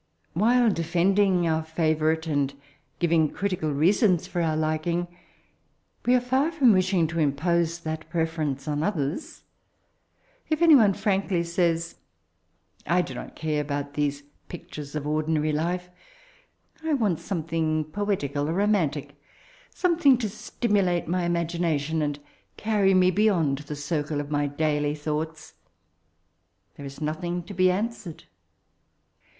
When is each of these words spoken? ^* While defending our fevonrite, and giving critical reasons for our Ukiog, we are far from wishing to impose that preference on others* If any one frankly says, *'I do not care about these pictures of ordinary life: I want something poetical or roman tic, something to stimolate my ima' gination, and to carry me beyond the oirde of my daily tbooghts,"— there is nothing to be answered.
^* 0.01 0.03
While 0.33 0.71
defending 0.71 1.47
our 1.47 1.61
fevonrite, 1.61 2.25
and 2.25 2.55
giving 2.97 3.29
critical 3.29 3.71
reasons 3.71 4.25
for 4.25 4.41
our 4.41 4.57
Ukiog, 4.57 5.07
we 6.07 6.15
are 6.15 6.19
far 6.19 6.51
from 6.51 6.73
wishing 6.73 7.05
to 7.05 7.19
impose 7.19 7.81
that 7.81 8.09
preference 8.09 8.67
on 8.67 8.81
others* 8.81 9.43
If 10.49 10.63
any 10.63 10.73
one 10.73 10.95
frankly 10.95 11.43
says, 11.43 11.97
*'I 12.87 13.01
do 13.03 13.13
not 13.13 13.35
care 13.35 13.61
about 13.61 13.93
these 13.93 14.23
pictures 14.47 14.95
of 14.95 15.05
ordinary 15.05 15.51
life: 15.51 15.91
I 16.83 16.95
want 16.95 17.19
something 17.19 17.83
poetical 17.85 18.49
or 18.49 18.53
roman 18.53 18.89
tic, 18.89 19.21
something 19.69 20.17
to 20.17 20.27
stimolate 20.29 21.05
my 21.07 21.25
ima' 21.25 21.45
gination, 21.45 22.01
and 22.01 22.15
to 22.15 22.21
carry 22.57 22.95
me 22.95 23.11
beyond 23.11 23.59
the 23.59 23.75
oirde 23.75 24.19
of 24.19 24.31
my 24.31 24.47
daily 24.47 24.95
tbooghts,"— 24.95 25.53
there 26.75 26.87
is 26.87 26.99
nothing 27.01 27.43
to 27.43 27.53
be 27.53 27.69
answered. 27.69 28.23